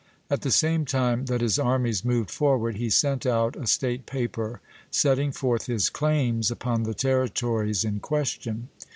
[0.31, 4.59] At the same time that his armies moved forward, he sent out a State paper
[4.89, 8.69] setting forth his claims upon the territories in question.